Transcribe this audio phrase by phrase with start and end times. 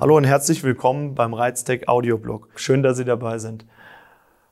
[0.00, 2.48] Hallo und herzlich willkommen beim Reiztech Audioblog.
[2.54, 3.66] Schön, dass Sie dabei sind.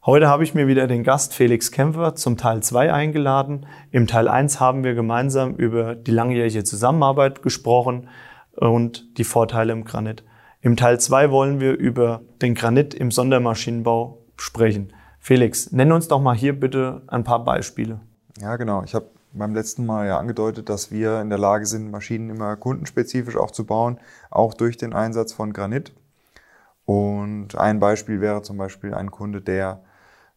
[0.05, 3.65] Heute habe ich mir wieder den Gast Felix Kämpfer zum Teil 2 eingeladen.
[3.91, 8.11] Im Teil 1 haben wir gemeinsam über die langjährige Zusammenarbeit gesprochen
[8.57, 10.23] und die Vorteile im Granit.
[10.61, 14.93] Im Teil 2 wollen wir über den Granit im Sondermaschinenbau sprechen.
[15.19, 18.01] Felix, nenn uns doch mal hier bitte ein paar Beispiele.
[18.39, 18.83] Ja, genau.
[18.83, 22.57] Ich habe beim letzten Mal ja angedeutet, dass wir in der Lage sind, Maschinen immer
[22.57, 23.99] kundenspezifisch auch zu bauen,
[24.31, 25.93] auch durch den Einsatz von Granit.
[26.85, 29.83] Und ein Beispiel wäre zum Beispiel ein Kunde, der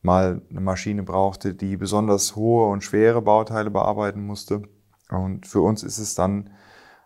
[0.02, 4.64] mal eine Maschine brauchte, die besonders hohe und schwere Bauteile bearbeiten musste.
[5.10, 6.50] Und für uns ist es dann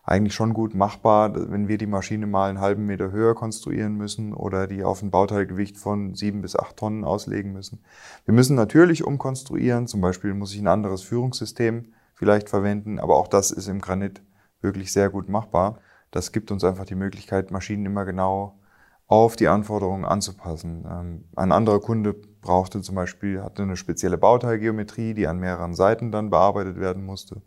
[0.05, 4.33] eigentlich schon gut machbar, wenn wir die Maschine mal einen halben Meter höher konstruieren müssen
[4.33, 7.83] oder die auf ein Bauteilgewicht von sieben bis acht Tonnen auslegen müssen.
[8.25, 13.27] Wir müssen natürlich umkonstruieren, zum Beispiel muss ich ein anderes Führungssystem vielleicht verwenden, aber auch
[13.27, 14.21] das ist im Granit
[14.61, 15.79] wirklich sehr gut machbar.
[16.11, 18.59] Das gibt uns einfach die Möglichkeit, Maschinen immer genau
[19.07, 20.85] auf die Anforderungen anzupassen.
[20.89, 26.11] Ähm, ein anderer Kunde brauchte zum Beispiel, hatte eine spezielle Bauteilgeometrie, die an mehreren Seiten
[26.11, 27.41] dann bearbeitet werden musste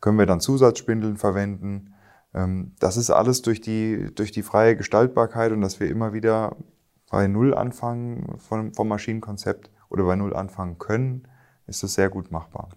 [0.00, 1.94] können wir dann Zusatzspindeln verwenden.
[2.34, 6.56] Ähm, das ist alles durch die, durch die freie Gestaltbarkeit und dass wir immer wieder
[7.10, 11.26] bei Null anfangen vom, vom Maschinenkonzept oder bei Null anfangen können,
[11.66, 12.68] ist das sehr gut machbar.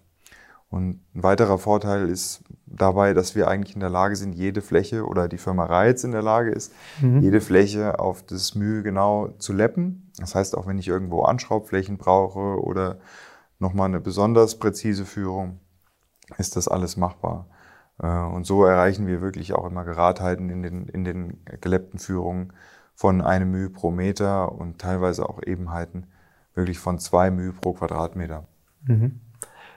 [0.72, 5.04] Und ein weiterer Vorteil ist dabei, dass wir eigentlich in der Lage sind, jede Fläche
[5.04, 7.20] oder die Firma Reiz in der Lage ist, mhm.
[7.20, 10.10] jede Fläche auf das Mühe genau zu leppen.
[10.16, 12.96] Das heißt, auch wenn ich irgendwo Anschraubflächen brauche oder
[13.58, 15.60] nochmal eine besonders präzise Führung,
[16.38, 17.46] ist das alles machbar.
[18.02, 22.52] Äh, und so erreichen wir wirklich auch immer Geradheiten in den, in den geleppten Führungen
[22.94, 26.06] von einem Mühe pro Meter und teilweise auch Ebenheiten
[26.54, 28.44] wirklich von zwei Mühe pro Quadratmeter.
[28.84, 29.20] Mhm.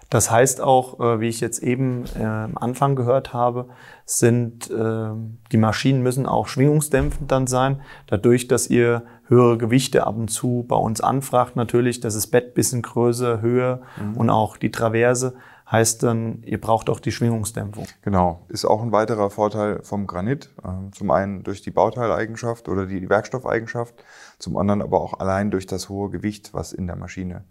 [0.10, 3.70] Das heißt auch, äh, wie ich jetzt eben äh, am Anfang gehört habe,
[4.06, 7.82] sind die Maschinen müssen auch schwingungsdämpfend dann sein.
[8.06, 12.54] Dadurch, dass ihr höhere Gewichte ab und zu bei uns anfragt, natürlich, dass das Bett
[12.54, 14.18] bisschen größer, höher mhm.
[14.18, 15.34] und auch die Traverse
[15.70, 17.88] heißt dann, ihr braucht auch die Schwingungsdämpfung.
[18.02, 20.54] Genau, ist auch ein weiterer Vorteil vom Granit.
[20.64, 23.96] Ähm, zum einen durch die Bauteileigenschaft oder die Werkstoffeigenschaft,
[24.38, 27.46] zum anderen aber auch allein durch das hohe Gewicht, was in der Maschine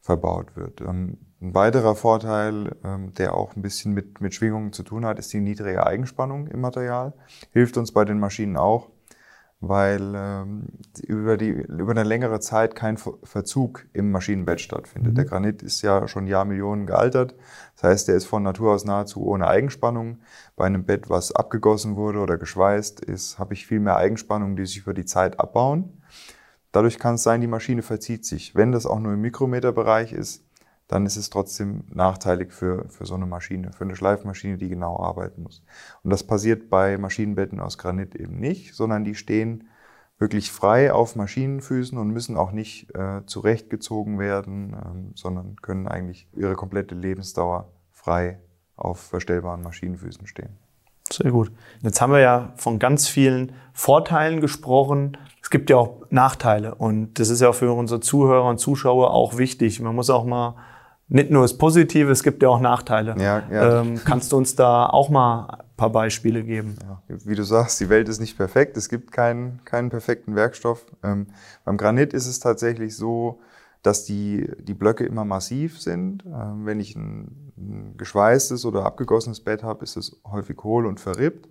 [0.00, 0.80] verbaut wird.
[0.80, 5.18] Ähm, ein weiterer Vorteil, ähm, der auch ein bisschen mit, mit Schwingungen zu tun hat,
[5.18, 7.12] ist die niedrige Eigenspannung im Material.
[7.50, 8.88] Hilft uns bei den Maschinen auch,
[9.60, 10.66] weil ähm,
[11.06, 15.12] über, die, über eine längere Zeit kein Verzug im Maschinenbett stattfindet.
[15.12, 15.16] Mhm.
[15.16, 17.34] Der Granit ist ja schon Jahrmillionen gealtert.
[17.74, 20.18] Das heißt, der ist von Natur aus nahezu ohne Eigenspannung.
[20.56, 24.66] Bei einem Bett, was abgegossen wurde oder geschweißt ist, habe ich viel mehr Eigenspannungen, die
[24.66, 26.02] sich über die Zeit abbauen.
[26.72, 28.54] Dadurch kann es sein, die Maschine verzieht sich.
[28.54, 30.45] Wenn das auch nur im Mikrometerbereich ist,
[30.88, 34.98] dann ist es trotzdem nachteilig für, für so eine Maschine, für eine Schleifmaschine, die genau
[35.00, 35.62] arbeiten muss.
[36.02, 39.68] Und das passiert bei Maschinenbetten aus Granit eben nicht, sondern die stehen
[40.18, 46.28] wirklich frei auf Maschinenfüßen und müssen auch nicht äh, zurechtgezogen werden, ähm, sondern können eigentlich
[46.34, 48.38] ihre komplette Lebensdauer frei
[48.76, 50.56] auf verstellbaren Maschinenfüßen stehen.
[51.12, 51.52] Sehr gut.
[51.82, 55.16] Jetzt haben wir ja von ganz vielen Vorteilen gesprochen.
[55.40, 59.38] Es gibt ja auch Nachteile und das ist ja für unsere Zuhörer und Zuschauer auch
[59.38, 59.80] wichtig.
[59.80, 60.56] Man muss auch mal
[61.08, 63.14] nicht nur das Positive, es gibt ja auch Nachteile.
[63.18, 63.80] Ja, ja.
[63.80, 66.76] Ähm, kannst du uns da auch mal ein paar Beispiele geben?
[66.82, 68.76] Ja, wie du sagst, die Welt ist nicht perfekt.
[68.76, 70.84] Es gibt keinen, keinen perfekten Werkstoff.
[71.04, 71.28] Ähm,
[71.64, 73.40] beim Granit ist es tatsächlich so,
[73.82, 76.24] dass die, die Blöcke immer massiv sind.
[76.26, 80.98] Ähm, wenn ich ein, ein geschweißtes oder abgegossenes Bett habe, ist es häufig hohl und
[80.98, 81.48] verrippt.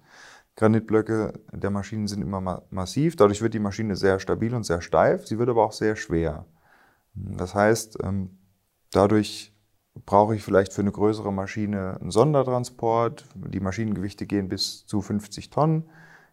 [0.57, 3.15] Granitblöcke der Maschinen sind immer ma massiv.
[3.15, 5.27] Dadurch wird die Maschine sehr stabil und sehr steif.
[5.27, 6.45] Sie wird aber auch sehr schwer.
[7.13, 8.37] Das heißt, ähm,
[8.95, 9.53] Dadurch
[10.05, 13.25] brauche ich vielleicht für eine größere Maschine einen Sondertransport.
[13.35, 15.89] Die Maschinengewichte gehen bis zu 50 Tonnen,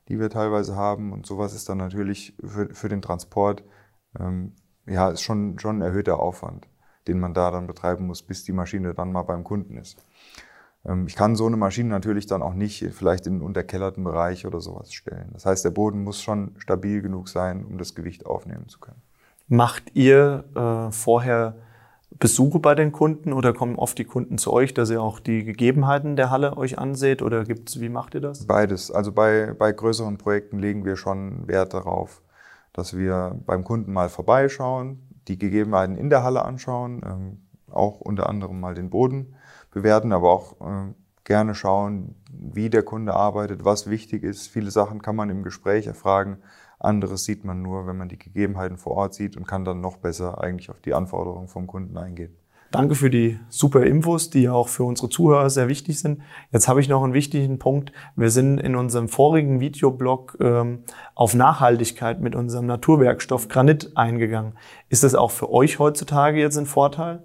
[0.08, 1.12] die wir teilweise haben.
[1.12, 3.64] Und sowas ist dann natürlich für, für den Transport,
[4.18, 4.52] ähm,
[4.86, 6.68] ja, ist schon, schon ein erhöhter Aufwand,
[7.08, 9.98] den man da dann betreiben muss, bis die Maschine dann mal beim Kunden ist.
[10.84, 14.46] Ähm, ich kann so eine Maschine natürlich dann auch nicht vielleicht in einen unterkellerten Bereich
[14.46, 15.30] oder sowas stellen.
[15.32, 19.02] Das heißt, der Boden muss schon stabil genug sein, um das Gewicht aufnehmen zu können.
[19.48, 21.56] Macht ihr äh, vorher
[22.18, 25.44] Besuche bei den Kunden oder kommen oft die Kunden zu euch, dass ihr auch die
[25.44, 28.46] Gegebenheiten der Halle euch anseht oder gibt's, wie macht ihr das?
[28.46, 28.90] Beides.
[28.90, 32.22] Also bei, bei größeren Projekten legen wir schon Wert darauf,
[32.72, 38.28] dass wir beim Kunden mal vorbeischauen, die Gegebenheiten in der Halle anschauen, ähm, auch unter
[38.28, 39.34] anderem mal den Boden
[39.70, 40.92] bewerten, aber auch äh,
[41.24, 44.48] gerne schauen, wie der Kunde arbeitet, was wichtig ist.
[44.48, 46.38] Viele Sachen kann man im Gespräch erfragen.
[46.84, 49.96] Anderes sieht man nur, wenn man die Gegebenheiten vor Ort sieht und kann dann noch
[49.96, 52.36] besser eigentlich auf die Anforderungen vom Kunden eingehen.
[52.72, 56.22] Danke für die super Infos, die auch für unsere Zuhörer sehr wichtig sind.
[56.52, 57.92] Jetzt habe ich noch einen wichtigen Punkt.
[58.16, 60.84] Wir sind in unserem vorigen Videoblog ähm,
[61.14, 64.54] auf Nachhaltigkeit mit unserem Naturwerkstoff Granit eingegangen.
[64.88, 67.22] Ist das auch für euch heutzutage jetzt ein Vorteil?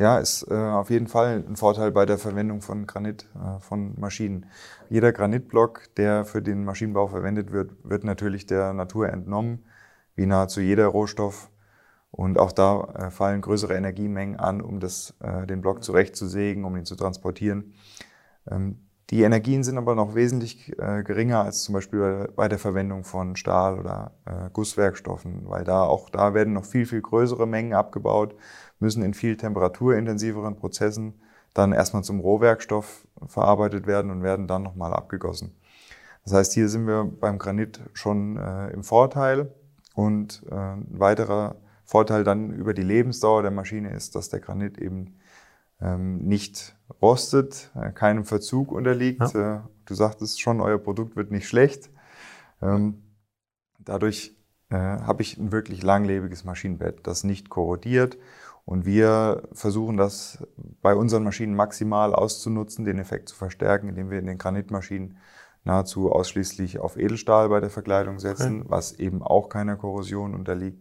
[0.00, 4.00] Ja, ist äh, auf jeden Fall ein Vorteil bei der Verwendung von Granit äh, von
[4.00, 4.46] Maschinen.
[4.88, 9.62] Jeder Granitblock, der für den Maschinenbau verwendet wird, wird natürlich der Natur entnommen,
[10.16, 11.50] wie nahezu jeder Rohstoff.
[12.10, 16.78] Und auch da äh, fallen größere Energiemengen an, um das, äh, den Block zurechtzusägen, um
[16.78, 17.74] ihn zu transportieren.
[18.50, 18.78] Ähm,
[19.10, 23.36] die Energien sind aber noch wesentlich äh, geringer als zum Beispiel bei der Verwendung von
[23.36, 28.34] Stahl oder äh, Gusswerkstoffen, weil da auch da werden noch viel, viel größere Mengen abgebaut
[28.78, 31.20] müssen in viel temperaturintensiveren Prozessen
[31.54, 35.56] dann erstmal zum Rohwerkstoff verarbeitet werden und werden dann nochmal abgegossen.
[36.24, 39.52] Das heißt, hier sind wir beim Granit schon äh, im Vorteil.
[39.94, 44.78] Und äh, ein weiterer Vorteil dann über die Lebensdauer der Maschine ist, dass der Granit
[44.78, 45.16] eben
[45.80, 49.34] nicht rostet, äh, keinem Verzug unterliegt.
[49.34, 49.56] Ja.
[49.56, 51.90] Äh, du sagtest schon, euer Produkt wird nicht schlecht.
[52.60, 53.02] Ähm,
[53.78, 54.36] dadurch
[54.68, 58.18] äh, habe ich ein wirklich langlebiges Maschinenbett, das nicht korrodiert
[58.64, 60.46] und wir versuchen das
[60.80, 65.16] bei unseren Maschinen maximal auszunutzen, den Effekt zu verstärken, indem wir in den Granitmaschinen
[65.64, 68.70] nahezu ausschließlich auf Edelstahl bei der Verkleidung setzen, okay.
[68.70, 70.78] was eben auch keiner Korrosion unterliegt.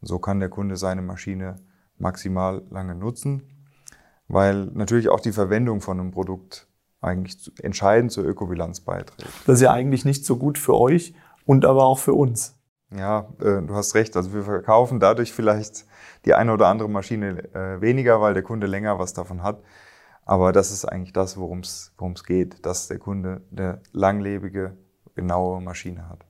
[0.00, 1.56] Und so kann der Kunde seine Maschine
[1.98, 3.42] maximal lange nutzen,
[4.28, 6.66] weil natürlich auch die Verwendung von einem Produkt
[7.00, 9.32] eigentlich entscheidend zur Ökobilanz beiträgt.
[9.46, 11.14] Das ist ja eigentlich nicht so gut für euch
[11.44, 12.58] und aber auch für uns.
[12.96, 14.16] Ja, äh, du hast recht.
[14.16, 15.86] Also wir verkaufen dadurch vielleicht
[16.24, 19.62] die eine oder andere Maschine äh, weniger, weil der Kunde länger was davon hat.
[20.24, 24.76] Aber das ist eigentlich das, worum es geht, dass der Kunde eine langlebige,
[25.14, 26.26] genaue Maschine hat.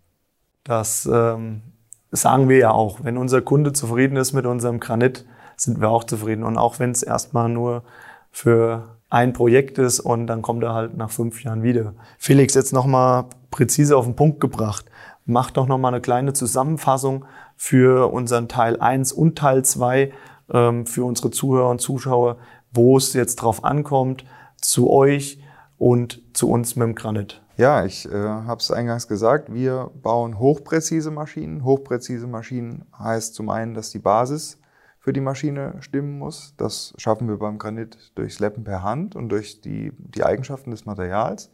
[0.64, 1.62] Das ähm,
[2.10, 3.02] sagen wir ja auch.
[3.04, 5.25] Wenn unser Kunde zufrieden ist mit unserem Granit,
[5.56, 6.44] sind wir auch zufrieden.
[6.44, 7.82] Und auch wenn es erstmal nur
[8.31, 11.94] für ein Projekt ist und dann kommt er halt nach fünf Jahren wieder.
[12.19, 14.87] Felix, jetzt nochmal präzise auf den Punkt gebracht.
[15.25, 17.25] Mach doch nochmal eine kleine Zusammenfassung
[17.56, 20.12] für unseren Teil 1 und Teil 2
[20.53, 22.37] ähm, für unsere Zuhörer und Zuschauer,
[22.73, 24.25] wo es jetzt drauf ankommt,
[24.61, 25.41] zu euch
[25.79, 27.43] und zu uns mit dem Granit.
[27.56, 31.64] Ja, ich äh, habe es eingangs gesagt, wir bauen hochpräzise Maschinen.
[31.64, 34.58] Hochpräzise Maschinen heißt zum einen, dass die Basis
[35.06, 36.55] für die Maschine stimmen muss.
[36.56, 40.85] Das schaffen wir beim Granit durchs Leppen per Hand und durch die, die Eigenschaften des
[40.85, 41.53] Materials.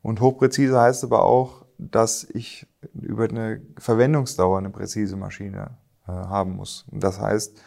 [0.00, 5.76] Und hochpräzise heißt aber auch, dass ich über eine Verwendungsdauer eine präzise Maschine
[6.06, 6.86] äh, haben muss.
[6.92, 7.60] Das heißt,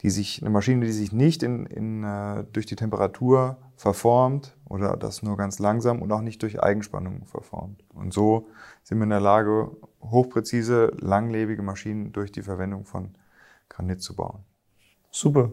[0.00, 4.96] die sich, eine Maschine, die sich nicht in, in, äh, durch die Temperatur verformt oder
[4.96, 7.84] das nur ganz langsam und auch nicht durch Eigenspannung verformt.
[7.94, 8.48] Und so
[8.82, 9.70] sind wir in der Lage,
[10.02, 13.14] hochpräzise, langlebige Maschinen durch die Verwendung von
[13.68, 14.44] Granit zu bauen.
[15.10, 15.52] Super.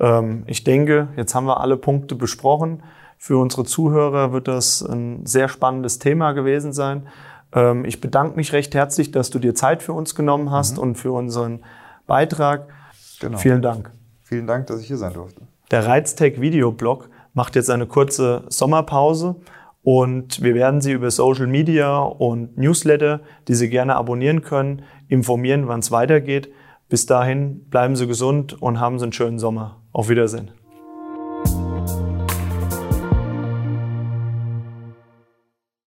[0.00, 2.82] Ähm, ich denke, jetzt haben wir alle Punkte besprochen.
[3.18, 7.08] Für unsere Zuhörer wird das ein sehr spannendes Thema gewesen sein.
[7.52, 10.82] Ähm, ich bedanke mich recht herzlich, dass du dir Zeit für uns genommen hast mhm.
[10.82, 11.64] und für unseren
[12.06, 12.68] Beitrag.
[13.20, 13.38] Genau.
[13.38, 13.90] Vielen Dank.
[14.22, 15.42] Vielen Dank, dass ich hier sein durfte.
[15.70, 19.36] Der Reiztech Videoblog macht jetzt eine kurze Sommerpause
[19.82, 25.68] und wir werden Sie über Social Media und Newsletter, die Sie gerne abonnieren können, informieren,
[25.68, 26.50] wann es weitergeht.
[26.88, 29.82] Bis dahin bleiben Sie gesund und haben Sie einen schönen Sommer.
[29.92, 30.50] Auf Wiedersehen.